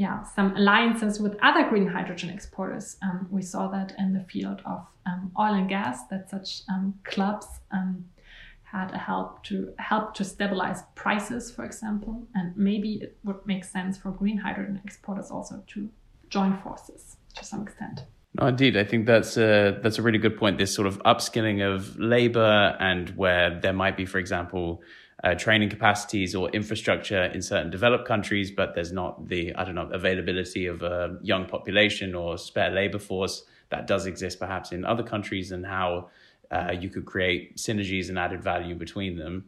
yeah 0.00 0.22
some 0.22 0.56
alliances 0.56 1.20
with 1.20 1.34
other 1.42 1.68
green 1.68 1.86
hydrogen 1.86 2.30
exporters. 2.30 2.96
Um, 3.02 3.28
we 3.30 3.42
saw 3.42 3.68
that 3.68 3.92
in 3.98 4.14
the 4.14 4.24
field 4.32 4.60
of 4.64 4.86
um, 5.06 5.30
oil 5.38 5.54
and 5.60 5.68
gas 5.68 6.06
that 6.10 6.30
such 6.30 6.62
um, 6.72 6.94
clubs 7.04 7.46
um, 7.70 8.06
had 8.62 8.92
a 8.92 8.98
help 8.98 9.42
to 9.44 9.56
help 9.78 10.14
to 10.14 10.24
stabilize 10.24 10.80
prices, 10.94 11.50
for 11.50 11.64
example, 11.64 12.26
and 12.34 12.56
maybe 12.56 12.90
it 13.04 13.16
would 13.24 13.44
make 13.44 13.64
sense 13.64 13.98
for 13.98 14.10
green 14.10 14.38
hydrogen 14.38 14.80
exporters 14.84 15.30
also 15.30 15.62
to 15.66 15.90
join 16.30 16.56
forces 16.62 17.16
to 17.34 17.44
some 17.44 17.62
extent. 17.62 18.04
No, 18.40 18.46
indeed. 18.46 18.76
I 18.76 18.84
think 18.84 19.06
that's 19.06 19.36
a, 19.36 19.78
that's 19.82 19.98
a 19.98 20.02
really 20.02 20.18
good 20.18 20.36
point. 20.38 20.56
This 20.56 20.72
sort 20.72 20.86
of 20.86 20.98
upskilling 21.02 21.58
of 21.68 21.98
labor 21.98 22.76
and 22.78 23.10
where 23.16 23.58
there 23.60 23.72
might 23.72 23.96
be, 23.96 24.06
for 24.06 24.18
example, 24.18 24.82
uh, 25.22 25.34
training 25.34 25.68
capacities 25.68 26.34
or 26.34 26.48
infrastructure 26.50 27.24
in 27.24 27.42
certain 27.42 27.70
developed 27.70 28.06
countries, 28.06 28.50
but 28.50 28.74
there's 28.74 28.92
not 28.92 29.28
the, 29.28 29.54
I 29.54 29.64
don't 29.64 29.74
know, 29.74 29.88
availability 29.92 30.66
of 30.66 30.82
a 30.82 31.18
young 31.22 31.46
population 31.46 32.14
or 32.14 32.38
spare 32.38 32.70
labor 32.70 32.98
force 32.98 33.44
that 33.68 33.86
does 33.86 34.06
exist 34.06 34.38
perhaps 34.38 34.72
in 34.72 34.84
other 34.84 35.02
countries 35.02 35.52
and 35.52 35.64
how 35.66 36.08
uh, 36.50 36.72
you 36.78 36.88
could 36.88 37.04
create 37.04 37.56
synergies 37.56 38.08
and 38.08 38.18
added 38.18 38.42
value 38.42 38.74
between 38.74 39.16
them. 39.16 39.44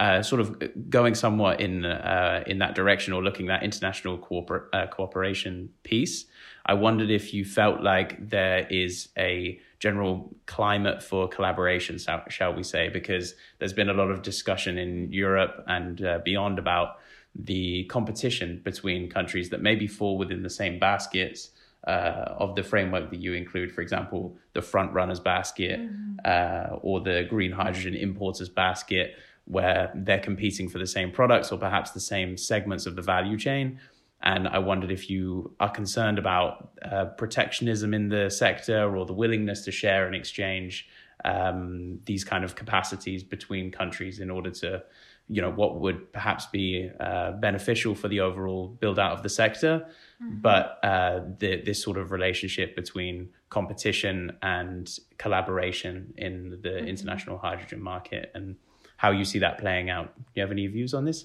Uh, 0.00 0.22
sort 0.22 0.40
of 0.40 0.56
going 0.88 1.14
somewhat 1.14 1.60
in 1.60 1.84
uh, 1.84 2.42
in 2.46 2.56
that 2.56 2.74
direction 2.74 3.12
or 3.12 3.22
looking 3.22 3.50
at 3.50 3.62
international 3.62 4.16
cooper- 4.16 4.70
uh, 4.72 4.86
cooperation 4.86 5.68
piece. 5.82 6.24
I 6.64 6.72
wondered 6.72 7.10
if 7.10 7.34
you 7.34 7.44
felt 7.44 7.82
like 7.82 8.30
there 8.30 8.66
is 8.70 9.10
a 9.18 9.60
general 9.78 10.34
climate 10.46 11.02
for 11.02 11.28
collaboration, 11.28 11.98
shall 12.28 12.54
we 12.54 12.62
say, 12.62 12.88
because 12.88 13.34
there's 13.58 13.74
been 13.74 13.90
a 13.90 13.92
lot 13.92 14.10
of 14.10 14.22
discussion 14.22 14.78
in 14.78 15.12
Europe 15.12 15.64
and 15.66 16.02
uh, 16.02 16.20
beyond 16.24 16.58
about 16.58 16.96
the 17.34 17.84
competition 17.84 18.62
between 18.64 19.10
countries 19.10 19.50
that 19.50 19.60
maybe 19.60 19.86
fall 19.86 20.16
within 20.16 20.42
the 20.42 20.48
same 20.50 20.78
baskets 20.78 21.50
uh, 21.86 22.36
of 22.38 22.54
the 22.56 22.62
framework 22.62 23.10
that 23.10 23.20
you 23.20 23.34
include, 23.34 23.70
for 23.70 23.82
example, 23.82 24.36
the 24.54 24.62
front 24.62 24.92
runners 24.94 25.20
basket 25.20 25.78
mm-hmm. 25.78 26.16
uh, 26.24 26.76
or 26.76 27.00
the 27.00 27.26
green 27.28 27.52
hydrogen 27.52 27.94
importers 27.94 28.48
basket, 28.48 29.14
where 29.50 29.90
they're 29.94 30.20
competing 30.20 30.68
for 30.68 30.78
the 30.78 30.86
same 30.86 31.10
products 31.10 31.50
or 31.50 31.58
perhaps 31.58 31.90
the 31.90 32.00
same 32.00 32.36
segments 32.36 32.86
of 32.86 32.94
the 32.94 33.02
value 33.02 33.36
chain. 33.36 33.80
And 34.22 34.46
I 34.46 34.58
wondered 34.58 34.92
if 34.92 35.10
you 35.10 35.54
are 35.58 35.70
concerned 35.70 36.18
about 36.18 36.70
uh, 36.82 37.06
protectionism 37.16 37.92
in 37.92 38.08
the 38.08 38.30
sector 38.30 38.94
or 38.96 39.04
the 39.06 39.12
willingness 39.12 39.64
to 39.64 39.72
share 39.72 40.06
and 40.06 40.14
exchange 40.14 40.88
um, 41.24 41.98
these 42.04 42.22
kind 42.22 42.44
of 42.44 42.54
capacities 42.54 43.24
between 43.24 43.72
countries 43.72 44.20
in 44.20 44.30
order 44.30 44.50
to 44.50 44.82
you 45.28 45.40
know 45.40 45.50
what 45.50 45.78
would 45.80 46.12
perhaps 46.12 46.46
be 46.46 46.90
uh, 46.98 47.32
beneficial 47.32 47.94
for 47.94 48.08
the 48.08 48.20
overall 48.20 48.68
build 48.68 48.98
out 48.98 49.12
of 49.12 49.22
the 49.22 49.28
sector 49.28 49.86
mm-hmm. 50.20 50.40
but 50.40 50.78
uh, 50.82 51.20
the, 51.38 51.62
this 51.62 51.80
sort 51.80 51.98
of 51.98 52.10
relationship 52.10 52.74
between 52.74 53.28
competition 53.48 54.32
and 54.42 54.98
collaboration 55.18 56.12
in 56.16 56.58
the 56.62 56.68
mm-hmm. 56.70 56.88
international 56.88 57.38
hydrogen 57.38 57.80
market 57.80 58.32
and 58.34 58.56
how 59.00 59.10
you 59.10 59.24
see 59.24 59.38
that 59.38 59.56
playing 59.56 59.88
out. 59.88 60.14
Do 60.14 60.22
you 60.34 60.42
have 60.42 60.50
any 60.50 60.66
views 60.66 60.92
on 60.92 61.06
this? 61.06 61.24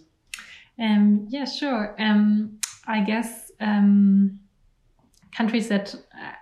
Um, 0.79 1.27
yeah 1.29 1.43
sure. 1.45 1.93
Um, 1.99 2.59
i 2.87 3.01
guess 3.01 3.51
um, 3.59 4.39
countries 5.35 5.67
that 5.67 5.93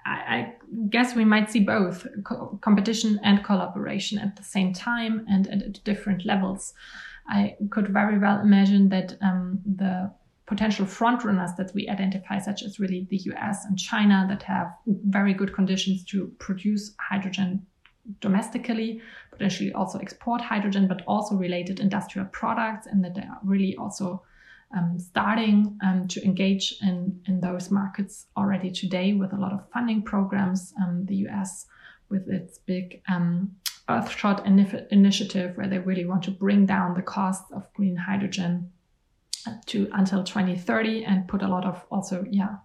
I, 0.05 0.17
I, 0.35 0.53
guess 0.89 1.15
we 1.15 1.25
might 1.25 1.49
see 1.49 1.61
both 1.61 2.05
co- 2.23 2.59
competition 2.61 3.19
and 3.23 3.43
collaboration 3.43 4.19
at 4.19 4.35
the 4.35 4.43
same 4.43 4.73
time 4.73 5.25
and, 5.27 5.47
and 5.47 5.63
at 5.63 5.83
different 5.83 6.25
levels. 6.25 6.73
I 7.27 7.55
could 7.71 7.87
very 7.87 8.19
well 8.19 8.39
imagine 8.39 8.89
that 8.89 9.17
um, 9.21 9.59
the 9.65 10.11
potential 10.45 10.85
frontrunners 10.85 11.55
that 11.57 11.71
we 11.73 11.87
identify, 11.89 12.37
such 12.39 12.61
as 12.61 12.79
really 12.79 13.07
the 13.09 13.21
US 13.31 13.65
and 13.65 13.77
China, 13.77 14.25
that 14.29 14.43
have 14.43 14.67
very 14.85 15.33
good 15.33 15.53
conditions 15.53 16.03
to 16.05 16.31
produce 16.37 16.93
hydrogen 16.99 17.65
domestically, 18.19 19.01
potentially 19.31 19.73
also 19.73 19.99
export 19.99 20.41
hydrogen, 20.41 20.87
but 20.87 21.01
also 21.07 21.35
related 21.35 21.79
industrial 21.79 22.27
products, 22.27 22.87
and 22.87 23.03
that 23.03 23.15
they 23.15 23.21
are 23.21 23.39
really 23.43 23.75
also 23.75 24.23
um, 24.75 24.97
starting 24.97 25.77
um, 25.83 26.07
to 26.07 26.23
engage 26.25 26.75
in, 26.81 27.21
in 27.27 27.39
those 27.39 27.69
markets 27.69 28.25
already 28.35 28.71
today 28.71 29.13
with 29.13 29.33
a 29.33 29.37
lot 29.37 29.53
of 29.53 29.69
funding 29.71 30.01
programs. 30.01 30.73
Um, 30.81 31.05
the 31.05 31.27
US 31.27 31.67
with 32.09 32.27
its 32.29 32.59
big 32.59 33.01
um, 33.07 33.51
Earthshot 33.89 34.45
initiative, 34.91 35.57
where 35.57 35.67
they 35.67 35.79
really 35.79 36.05
want 36.05 36.23
to 36.23 36.31
bring 36.31 36.65
down 36.65 36.93
the 36.93 37.01
cost 37.01 37.43
of 37.51 37.71
green 37.73 37.97
hydrogen 37.97 38.71
to 39.65 39.89
until 39.93 40.23
2030 40.23 41.05
and 41.05 41.27
put 41.27 41.41
a 41.41 41.47
lot 41.47 41.65
of 41.65 41.83
also 41.91 42.25
yeah 42.29 42.55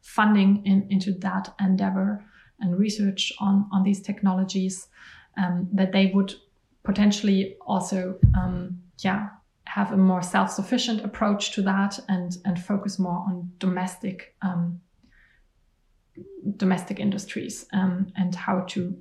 funding 0.00 0.62
in, 0.64 0.86
into 0.90 1.12
that 1.12 1.54
endeavor 1.60 2.24
and 2.62 2.78
research 2.78 3.32
on 3.40 3.68
on 3.72 3.82
these 3.82 4.00
technologies 4.00 4.88
um, 5.36 5.68
that 5.72 5.92
they 5.92 6.10
would 6.14 6.34
potentially 6.84 7.56
also 7.66 8.18
um, 8.34 8.80
yeah 8.98 9.28
have 9.64 9.92
a 9.92 9.96
more 9.96 10.22
self-sufficient 10.22 11.04
approach 11.04 11.52
to 11.52 11.62
that 11.62 11.98
and 12.08 12.36
and 12.44 12.62
focus 12.62 12.98
more 12.98 13.24
on 13.28 13.50
domestic 13.58 14.34
um, 14.42 14.80
domestic 16.56 16.98
industries 16.98 17.66
um, 17.72 18.06
and 18.16 18.34
how 18.34 18.60
to 18.60 18.96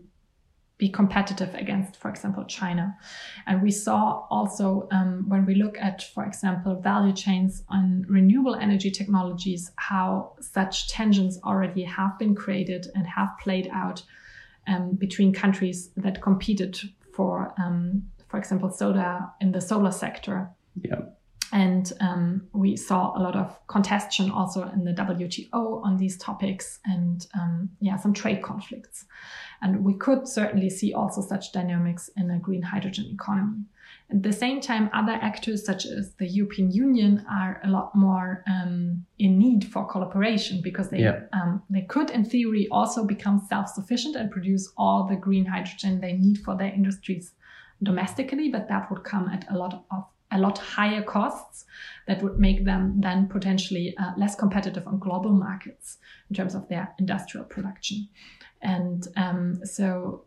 be 0.81 0.89
competitive 0.89 1.53
against, 1.53 1.95
for 1.95 2.09
example, 2.09 2.43
China. 2.45 2.97
And 3.45 3.61
we 3.61 3.69
saw 3.69 4.25
also 4.31 4.87
um, 4.91 5.29
when 5.29 5.45
we 5.45 5.53
look 5.53 5.77
at, 5.77 6.01
for 6.01 6.25
example, 6.25 6.81
value 6.81 7.13
chains 7.13 7.63
on 7.69 8.03
renewable 8.09 8.55
energy 8.55 8.89
technologies, 8.89 9.71
how 9.75 10.33
such 10.41 10.89
tensions 10.89 11.39
already 11.43 11.83
have 11.83 12.17
been 12.17 12.33
created 12.33 12.87
and 12.95 13.05
have 13.05 13.29
played 13.43 13.69
out 13.71 14.01
um, 14.67 14.95
between 14.95 15.31
countries 15.31 15.91
that 15.97 16.19
competed 16.19 16.75
for, 17.13 17.53
um, 17.63 18.01
for 18.27 18.39
example, 18.39 18.71
solar 18.71 19.29
in 19.39 19.51
the 19.51 19.61
solar 19.61 19.91
sector. 19.91 20.49
Yeah. 20.81 21.01
And 21.51 21.91
um, 21.99 22.47
we 22.53 22.77
saw 22.77 23.17
a 23.17 23.19
lot 23.19 23.35
of 23.35 23.59
contestation 23.67 24.31
also 24.31 24.69
in 24.69 24.85
the 24.85 24.93
WTO 24.93 25.83
on 25.83 25.97
these 25.97 26.17
topics 26.17 26.79
and, 26.85 27.27
um, 27.33 27.69
yeah, 27.79 27.97
some 27.97 28.13
trade 28.13 28.41
conflicts. 28.41 29.05
And 29.61 29.83
we 29.83 29.93
could 29.95 30.27
certainly 30.27 30.69
see 30.69 30.93
also 30.93 31.21
such 31.21 31.51
dynamics 31.51 32.09
in 32.15 32.31
a 32.31 32.39
green 32.39 32.61
hydrogen 32.61 33.09
economy. 33.13 33.65
At 34.09 34.23
the 34.23 34.33
same 34.33 34.59
time, 34.59 34.89
other 34.93 35.13
actors 35.13 35.65
such 35.65 35.85
as 35.85 36.13
the 36.15 36.27
European 36.27 36.71
Union 36.71 37.25
are 37.29 37.61
a 37.63 37.69
lot 37.69 37.95
more 37.95 38.43
um, 38.47 39.05
in 39.19 39.37
need 39.37 39.65
for 39.65 39.85
collaboration 39.85 40.61
because 40.61 40.89
they 40.89 40.99
yeah. 40.99 41.21
um, 41.31 41.63
they 41.69 41.83
could, 41.83 42.09
in 42.09 42.25
theory, 42.25 42.67
also 42.71 43.05
become 43.05 43.45
self-sufficient 43.47 44.17
and 44.17 44.29
produce 44.29 44.71
all 44.77 45.07
the 45.07 45.15
green 45.15 45.45
hydrogen 45.45 46.01
they 46.01 46.13
need 46.13 46.39
for 46.39 46.57
their 46.57 46.73
industries 46.73 47.33
domestically, 47.83 48.49
but 48.49 48.67
that 48.67 48.89
would 48.89 49.03
come 49.03 49.29
at 49.29 49.45
a 49.49 49.57
lot 49.57 49.85
of 49.91 50.03
a 50.31 50.39
lot 50.39 50.57
higher 50.57 51.01
costs 51.01 51.65
that 52.07 52.21
would 52.21 52.39
make 52.39 52.65
them 52.65 52.99
then 52.99 53.27
potentially 53.27 53.95
uh, 53.97 54.11
less 54.17 54.35
competitive 54.35 54.87
on 54.87 54.99
global 54.99 55.31
markets 55.31 55.97
in 56.29 56.35
terms 56.35 56.55
of 56.55 56.67
their 56.69 56.93
industrial 56.99 57.45
production. 57.45 58.07
And 58.61 59.07
um, 59.17 59.65
so, 59.65 60.25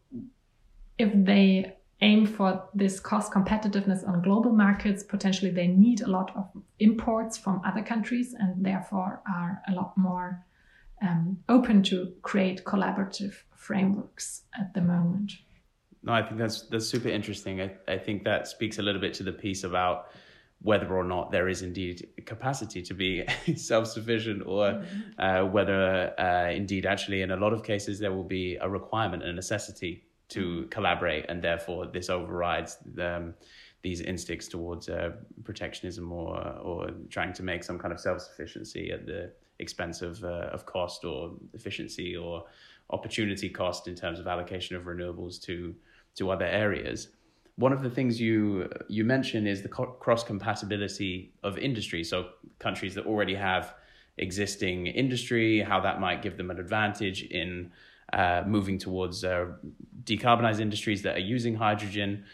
if 0.99 1.11
they 1.15 1.77
aim 2.01 2.27
for 2.27 2.69
this 2.75 3.01
cost 3.01 3.33
competitiveness 3.33 4.07
on 4.07 4.23
global 4.23 4.53
markets, 4.53 5.03
potentially 5.03 5.51
they 5.51 5.67
need 5.67 6.01
a 6.01 6.07
lot 6.07 6.35
of 6.37 6.49
imports 6.79 7.37
from 7.39 7.61
other 7.65 7.83
countries 7.83 8.35
and 8.39 8.65
therefore 8.65 9.23
are 9.33 9.63
a 9.69 9.73
lot 9.73 9.97
more 9.97 10.45
um, 11.03 11.39
open 11.49 11.83
to 11.85 12.13
create 12.23 12.65
collaborative 12.65 13.35
frameworks 13.55 14.43
at 14.59 14.75
the 14.75 14.81
moment. 14.81 15.33
No, 16.05 16.13
I 16.13 16.23
think 16.23 16.39
that's 16.39 16.63
that's 16.69 16.87
super 16.87 17.09
interesting. 17.09 17.63
I, 17.63 17.73
I 17.89 17.99
think 17.99 18.25
that 18.25 18.47
speaks 18.47 18.79
a 18.79 18.83
little 18.83 19.01
bit 19.01 19.15
to 19.15 19.23
the 19.23 19.33
piece 19.33 19.65
about 19.65 20.09
whether 20.61 20.95
or 20.95 21.05
not 21.05 21.31
there 21.31 21.49
is 21.49 21.63
indeed 21.63 22.09
capacity 22.27 22.83
to 22.83 22.95
be 22.95 23.25
self-sufficient 23.57 24.43
or 24.47 24.67
mm-hmm. 24.67 25.01
uh, 25.19 25.45
whether 25.45 26.19
uh, 26.19 26.51
indeed 26.51 26.87
actually 26.87 27.23
in 27.23 27.31
a 27.31 27.37
lot 27.37 27.53
of 27.53 27.63
cases 27.63 27.99
there 27.99 28.13
will 28.13 28.25
be 28.25 28.57
a 28.57 28.69
requirement 28.69 29.23
a 29.23 29.33
necessity 29.33 30.05
to 30.29 30.41
mm-hmm. 30.41 30.69
collaborate 30.69 31.27
and 31.29 31.43
therefore 31.43 31.87
this 31.87 32.09
overrides 32.09 32.79
um, 33.01 33.35
these 33.83 34.01
instincts 34.01 34.49
towards 34.49 34.89
uh, 34.89 35.11
protectionism 35.43 36.13
or 36.13 36.37
or 36.59 36.91
trying 37.11 37.33
to 37.33 37.43
make 37.43 37.65
some 37.65 37.79
kind 37.79 37.93
of 37.93 38.01
self-sufficiency 38.01 38.91
at 38.91 39.07
the 39.07 39.33
expense 39.59 40.03
of 40.03 40.23
uh, 40.25 40.49
of 40.53 40.67
cost 40.67 41.05
or 41.05 41.35
efficiency 41.55 42.17
or 42.17 42.45
opportunity 42.91 43.49
cost 43.49 43.89
in 43.89 43.95
terms 43.95 44.19
of 44.19 44.27
allocation 44.27 44.77
of 44.77 44.85
renewables 44.85 45.41
to 45.41 45.75
to 46.17 46.31
other 46.31 46.47
areas. 46.47 47.09
One 47.57 47.73
of 47.73 47.83
the 47.83 47.91
things 47.91 48.21
you 48.21 48.69
you 48.89 49.05
mention 49.05 49.47
is 49.47 49.63
the 49.63 49.69
co- 49.69 49.93
cross 50.05 50.25
compatibility 50.25 51.33
of 51.43 51.57
industry. 51.59 52.03
So 52.05 52.31
countries 52.59 52.95
that 52.95 53.07
already 53.07 53.35
have 53.35 53.75
existing 54.17 54.87
industry, 54.87 55.61
how 55.61 55.81
that 55.81 56.01
might 56.01 56.23
give 56.23 56.37
them 56.37 56.51
an 56.51 56.59
advantage 56.59 57.23
in 57.23 57.73
uh, 58.13 58.43
moving 58.47 58.79
towards 58.79 59.25
uh, 59.25 59.47
decarbonized 60.05 60.61
industries 60.61 61.03
that 61.03 61.17
are 61.17 61.27
using 61.37 61.55
hydrogen. 61.55 62.25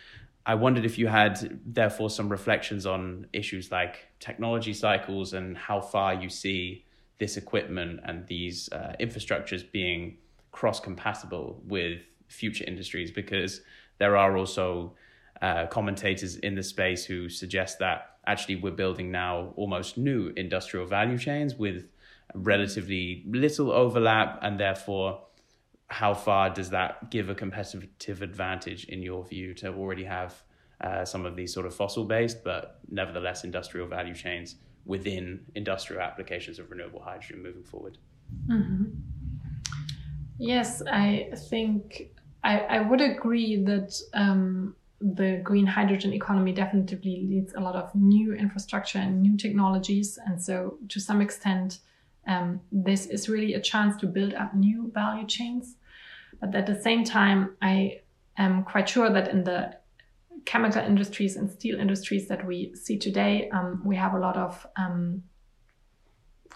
I 0.45 0.55
wondered 0.55 0.85
if 0.85 0.99
you 0.99 1.07
had, 1.07 1.61
therefore, 1.65 2.11
some 2.11 2.29
reflections 2.29 2.87
on 2.87 3.27
issues 3.33 3.71
like 3.71 4.09
technology 4.19 4.75
cycles 4.75 5.33
and 5.33 5.57
how 5.57 5.81
far 5.81 6.15
you 6.15 6.29
see 6.29 6.85
this 7.19 7.37
equipment 7.37 8.01
and 8.05 8.27
these 8.27 8.69
uh, 8.73 8.95
infrastructures 8.99 9.71
being 9.71 10.17
cross 10.51 10.81
compatible 10.81 11.63
with 11.67 12.01
future 12.31 12.65
industries, 12.67 13.11
because 13.11 13.61
there 13.99 14.17
are 14.17 14.37
also 14.37 14.95
uh, 15.43 15.67
commentators 15.67 16.37
in 16.37 16.55
the 16.55 16.63
space 16.63 17.05
who 17.05 17.29
suggest 17.29 17.79
that 17.79 18.17
actually 18.27 18.57
we're 18.57 18.71
building 18.71 19.11
now 19.11 19.53
almost 19.57 19.97
new 19.97 20.33
industrial 20.37 20.87
value 20.87 21.19
chains 21.19 21.55
with 21.55 21.89
relatively 22.35 23.25
little 23.27 23.73
overlap 23.73 24.39
and 24.43 24.61
therefore 24.61 25.21
how 25.89 26.15
far 26.15 26.51
does 26.51 26.71
that 26.71 27.11
give 27.11 27.29
a 27.29 27.35
competitive 27.35 28.23
advantage 28.23 28.85
in 28.85 29.03
your 29.03 29.25
view 29.25 29.53
to 29.55 29.73
already 29.75 30.05
have 30.05 30.43
uh, 30.83 31.05
some 31.05 31.27
of 31.27 31.35
these 31.37 31.53
sort 31.53 31.67
of 31.67 31.75
fossil 31.75 32.05
based 32.05 32.45
but 32.45 32.81
nevertheless 32.91 33.45
industrial 33.45 33.87
value 33.87 34.15
chains 34.15 34.57
within 34.85 35.41
industrial 35.55 36.01
applications 36.03 36.59
of 36.59 36.71
renewable 36.71 37.01
hydrogen 37.01 37.43
moving 37.43 37.65
forward 37.65 37.99
mm-hmm. 38.47 38.85
yes 40.39 40.83
i 40.93 41.29
think 41.49 42.13
I, 42.43 42.61
I 42.61 42.81
would 42.81 43.01
agree 43.01 43.63
that 43.65 44.01
um, 44.15 44.75
the 45.01 45.41
green 45.43 45.67
hydrogen 45.67 46.13
economy 46.13 46.53
definitely 46.53 47.23
needs 47.23 47.55
a 47.55 47.61
lot 47.61 47.77
of 47.77 47.95
new 47.95 48.35
infrastructure 48.35 48.99
and 48.99 49.23
new 49.23 49.37
technologies. 49.37 50.19
And 50.27 50.43
so 50.43 50.79
to 50.89 51.01
some 51.01 51.21
extent 51.21 51.81
um, 52.27 52.61
this 52.71 53.07
is 53.07 53.29
really 53.29 53.55
a 53.55 53.61
chance 53.61 53.97
to 53.97 54.07
build 54.07 54.35
up 54.35 54.55
new 54.55 54.91
value 54.93 55.27
chains. 55.27 55.77
But 56.41 56.55
at 56.55 56.67
the 56.67 56.81
same 56.81 57.05
time, 57.05 57.57
I 57.63 58.01
am 58.37 58.63
quite 58.65 58.89
sure 58.89 59.11
that 59.11 59.29
in 59.29 59.45
the 59.45 59.77
chemical 60.45 60.83
industries 60.83 61.37
and 61.37 61.51
steel 61.51 61.79
industries 61.79 62.29
that 62.29 62.47
we 62.47 62.75
see 62.75 62.99
today, 62.99 63.51
um, 63.51 63.83
we 63.85 63.97
have 63.97 64.15
a 64.15 64.19
lot 64.19 64.37
of 64.37 64.67
um, 64.77 65.23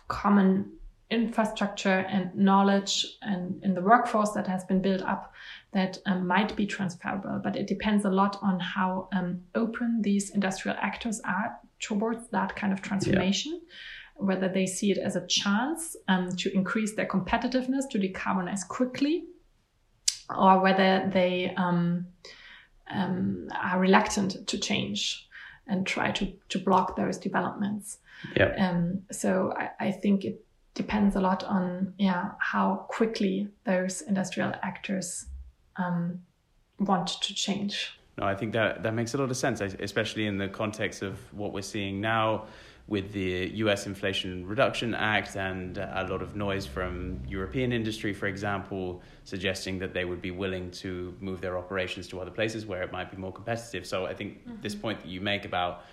common 0.08 0.72
infrastructure 1.14 2.04
and 2.10 2.34
knowledge 2.34 3.06
and 3.22 3.62
in 3.62 3.74
the 3.74 3.80
workforce 3.80 4.30
that 4.32 4.46
has 4.46 4.64
been 4.64 4.82
built 4.82 5.02
up 5.02 5.32
that 5.72 5.98
um, 6.06 6.26
might 6.26 6.54
be 6.56 6.66
transferable. 6.66 7.40
But 7.42 7.56
it 7.56 7.66
depends 7.66 8.04
a 8.04 8.10
lot 8.10 8.36
on 8.42 8.60
how 8.60 9.08
um, 9.14 9.42
open 9.54 10.02
these 10.02 10.30
industrial 10.30 10.76
actors 10.80 11.20
are 11.24 11.56
towards 11.80 12.28
that 12.28 12.54
kind 12.56 12.72
of 12.72 12.82
transformation. 12.82 13.52
Yeah 13.52 13.68
whether 14.16 14.48
they 14.48 14.66
see 14.66 14.90
it 14.90 14.98
as 14.98 15.16
a 15.16 15.26
chance 15.26 15.96
um, 16.08 16.30
to 16.36 16.54
increase 16.54 16.94
their 16.94 17.06
competitiveness, 17.06 17.88
to 17.90 17.98
decarbonize 17.98 18.66
quickly, 18.66 19.24
or 20.34 20.60
whether 20.60 21.10
they 21.12 21.52
um, 21.56 22.06
um, 22.90 23.48
are 23.60 23.80
reluctant 23.80 24.46
to 24.46 24.58
change 24.58 25.28
and 25.66 25.86
try 25.86 26.10
to, 26.12 26.32
to 26.48 26.58
block 26.58 26.96
those 26.96 27.18
developments. 27.18 27.98
Yeah. 28.36 28.54
Um, 28.56 29.02
so 29.10 29.52
I, 29.56 29.86
I 29.86 29.90
think 29.90 30.24
it 30.24 30.44
depends 30.74 31.16
a 31.16 31.20
lot 31.20 31.44
on 31.44 31.94
yeah 31.98 32.32
how 32.38 32.86
quickly 32.88 33.48
those 33.64 34.02
industrial 34.02 34.52
actors 34.62 35.26
um, 35.76 36.20
want 36.78 37.08
to 37.08 37.34
change. 37.34 37.98
No, 38.18 38.24
I 38.24 38.34
think 38.34 38.52
that 38.52 38.82
that 38.82 38.94
makes 38.94 39.14
a 39.14 39.18
lot 39.18 39.30
of 39.30 39.36
sense, 39.36 39.60
especially 39.60 40.26
in 40.26 40.38
the 40.38 40.48
context 40.48 41.02
of 41.02 41.18
what 41.32 41.52
we're 41.52 41.62
seeing 41.62 42.00
now 42.00 42.46
with 42.86 43.12
the 43.12 43.50
US 43.54 43.86
Inflation 43.86 44.46
Reduction 44.46 44.94
Act 44.94 45.36
and 45.36 45.78
a 45.78 46.06
lot 46.08 46.20
of 46.20 46.36
noise 46.36 46.66
from 46.66 47.18
European 47.26 47.72
industry, 47.72 48.12
for 48.12 48.26
example, 48.26 49.00
suggesting 49.24 49.78
that 49.78 49.94
they 49.94 50.04
would 50.04 50.20
be 50.20 50.30
willing 50.30 50.70
to 50.70 51.14
move 51.20 51.40
their 51.40 51.56
operations 51.56 52.06
to 52.08 52.20
other 52.20 52.30
places 52.30 52.66
where 52.66 52.82
it 52.82 52.92
might 52.92 53.10
be 53.10 53.16
more 53.16 53.32
competitive. 53.32 53.86
So 53.86 54.04
I 54.04 54.14
think 54.14 54.40
mm-hmm. 54.40 54.60
this 54.60 54.74
point 54.74 55.00
that 55.00 55.08
you 55.08 55.22
make 55.22 55.46
about 55.46 55.84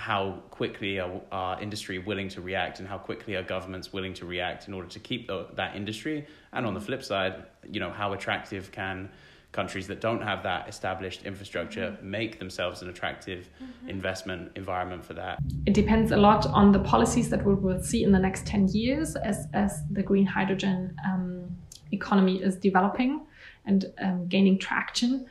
how 0.00 0.42
quickly 0.50 0.98
are 0.98 1.20
our 1.30 1.60
industry 1.60 1.98
willing 1.98 2.28
to 2.28 2.40
react 2.40 2.80
and 2.80 2.88
how 2.88 2.98
quickly 2.98 3.34
are 3.34 3.42
governments 3.42 3.92
willing 3.92 4.14
to 4.14 4.24
react 4.24 4.66
in 4.68 4.74
order 4.74 4.88
to 4.88 4.98
keep 4.98 5.26
the, 5.26 5.46
that 5.54 5.76
industry 5.76 6.26
and 6.52 6.66
on 6.66 6.74
the 6.74 6.80
flip 6.80 7.02
side 7.02 7.44
you 7.70 7.78
know 7.78 7.90
how 7.90 8.12
attractive 8.12 8.72
can 8.72 9.08
countries 9.52 9.88
that 9.88 10.00
don't 10.00 10.22
have 10.22 10.42
that 10.44 10.68
established 10.68 11.24
infrastructure 11.24 11.90
mm-hmm. 11.90 12.10
make 12.10 12.38
themselves 12.38 12.82
an 12.82 12.88
attractive 12.88 13.48
mm-hmm. 13.62 13.88
investment 13.88 14.52
environment 14.56 15.04
for 15.04 15.14
that. 15.14 15.40
It 15.66 15.74
depends 15.74 16.12
a 16.12 16.16
lot 16.16 16.46
on 16.46 16.72
the 16.72 16.78
policies 16.78 17.30
that 17.30 17.44
we 17.44 17.54
will 17.54 17.82
see 17.82 18.04
in 18.04 18.12
the 18.12 18.18
next 18.18 18.46
10 18.46 18.68
years 18.68 19.16
as, 19.16 19.48
as 19.52 19.82
the 19.90 20.02
green 20.02 20.26
hydrogen 20.26 20.96
um, 21.04 21.56
economy 21.90 22.42
is 22.42 22.56
developing 22.56 23.22
and 23.66 23.86
um, 24.00 24.26
gaining 24.28 24.58
traction. 24.58 25.26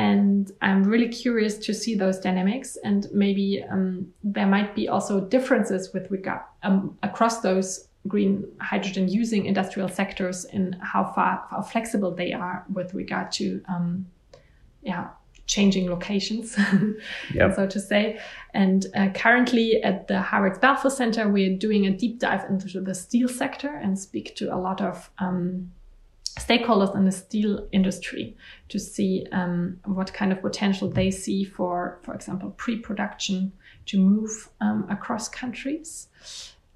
And 0.00 0.50
I'm 0.62 0.84
really 0.84 1.08
curious 1.08 1.58
to 1.58 1.74
see 1.74 1.94
those 1.94 2.18
dynamics, 2.18 2.78
and 2.84 3.06
maybe 3.12 3.62
um, 3.70 4.06
there 4.22 4.46
might 4.46 4.74
be 4.74 4.88
also 4.88 5.20
differences 5.20 5.92
with 5.92 6.10
regard 6.10 6.40
um, 6.62 6.96
across 7.02 7.40
those 7.40 7.88
green 8.08 8.44
hydrogen 8.60 9.08
using 9.08 9.44
industrial 9.44 9.88
sectors 9.88 10.46
in 10.46 10.72
how 10.80 11.04
far 11.04 11.44
how 11.50 11.60
flexible 11.60 12.10
they 12.14 12.32
are 12.32 12.64
with 12.72 12.94
regard 12.94 13.30
to 13.30 13.62
um, 13.68 14.06
yeah 14.82 15.08
changing 15.46 15.90
locations 15.90 16.56
yep. 17.34 17.54
so 17.54 17.66
to 17.66 17.78
say 17.78 18.18
and 18.54 18.86
uh, 18.94 19.08
currently 19.14 19.82
at 19.82 20.06
the 20.08 20.22
harvard's 20.22 20.58
belfer 20.58 20.90
center 20.90 21.28
we're 21.28 21.58
doing 21.58 21.86
a 21.86 21.90
deep 21.90 22.18
dive 22.18 22.44
into 22.48 22.80
the 22.80 22.94
steel 22.94 23.28
sector 23.28 23.68
and 23.68 23.98
speak 23.98 24.34
to 24.36 24.54
a 24.54 24.56
lot 24.56 24.80
of 24.80 25.10
um, 25.18 25.70
stakeholders 26.38 26.94
in 26.94 27.04
the 27.04 27.12
steel 27.12 27.68
industry 27.72 28.36
to 28.68 28.78
see 28.78 29.26
um, 29.32 29.78
what 29.84 30.12
kind 30.12 30.32
of 30.32 30.40
potential 30.40 30.88
they 30.88 31.10
see 31.10 31.44
for 31.44 31.98
for 32.02 32.14
example 32.14 32.50
pre-production 32.56 33.52
to 33.86 33.98
move 33.98 34.50
um, 34.60 34.86
across 34.90 35.28
countries. 35.28 36.08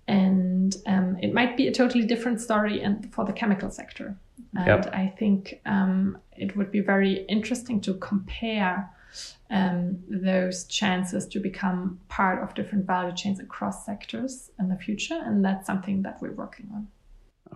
And 0.06 0.76
um, 0.86 1.16
it 1.22 1.32
might 1.32 1.56
be 1.56 1.68
a 1.68 1.72
totally 1.72 2.04
different 2.04 2.40
story 2.40 2.82
and 2.82 3.12
for 3.14 3.24
the 3.24 3.32
chemical 3.32 3.70
sector. 3.70 4.16
And 4.56 4.66
yep. 4.66 4.94
i 4.94 5.12
think 5.18 5.60
um, 5.66 6.18
it 6.36 6.56
would 6.56 6.70
be 6.70 6.80
very 6.80 7.24
interesting 7.28 7.80
to 7.82 7.94
compare 7.94 8.90
um, 9.50 10.02
those 10.08 10.64
chances 10.64 11.26
to 11.28 11.38
become 11.38 12.00
part 12.08 12.42
of 12.42 12.54
different 12.54 12.86
value 12.86 13.14
chains 13.14 13.38
across 13.38 13.86
sectors 13.86 14.50
in 14.58 14.68
the 14.68 14.76
future. 14.76 15.20
And 15.24 15.44
that's 15.44 15.66
something 15.66 16.02
that 16.02 16.20
we're 16.20 16.32
working 16.32 16.68
on 16.74 16.88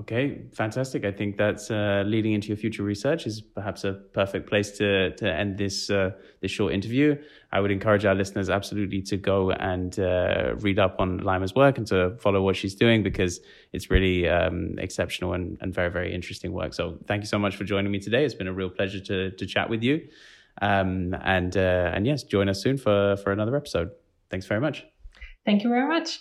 Okay, 0.00 0.42
fantastic. 0.52 1.04
I 1.04 1.11
think 1.11 1.37
that's 1.37 1.70
uh, 1.70 2.04
leading 2.06 2.32
into 2.32 2.48
your 2.48 2.56
future 2.56 2.84
research 2.84 3.26
is 3.26 3.40
perhaps 3.40 3.82
a 3.82 3.94
perfect 3.94 4.48
place 4.48 4.70
to 4.78 5.11
to 5.16 5.28
end 5.28 5.58
this 5.58 5.90
uh, 5.90 6.12
this 6.40 6.52
short 6.52 6.72
interview. 6.72 7.16
I 7.50 7.61
would 7.61 7.72
encourage 7.72 8.04
our 8.04 8.14
listeners 8.14 8.48
absolutely 8.48 9.02
to 9.02 9.16
go 9.16 9.50
and 9.50 9.98
uh, 9.98 10.54
read 10.58 10.78
up 10.78 10.96
on 11.00 11.18
Laima's 11.18 11.54
work 11.54 11.78
and 11.78 11.87
to 11.88 12.16
follow 12.20 12.42
what 12.42 12.54
she's 12.54 12.76
doing 12.76 13.02
because 13.02 13.40
it's 13.72 13.90
really 13.90 14.28
um, 14.28 14.78
exceptional 14.78 15.32
and, 15.32 15.58
and 15.61 15.74
very 15.74 15.90
very 15.90 16.14
interesting 16.14 16.52
work. 16.52 16.74
So 16.74 16.98
thank 17.08 17.22
you 17.22 17.26
so 17.26 17.38
much 17.38 17.56
for 17.56 17.64
joining 17.64 17.90
me 17.90 17.98
today. 17.98 18.24
It's 18.24 18.34
been 18.34 18.48
a 18.48 18.52
real 18.52 18.70
pleasure 18.70 19.00
to 19.00 19.32
to 19.32 19.46
chat 19.46 19.68
with 19.68 19.82
you. 19.82 20.06
Um, 20.62 21.14
and 21.22 21.56
uh, 21.56 21.92
and 21.94 22.06
yes, 22.06 22.22
join 22.22 22.48
us 22.48 22.62
soon 22.62 22.78
for 22.78 23.16
for 23.16 23.32
another 23.32 23.56
episode. 23.56 23.90
Thanks 24.30 24.46
very 24.46 24.61
much. 24.61 24.84
Thank 25.44 25.64
you 25.64 25.70
very 25.70 25.88
much. 25.88 26.20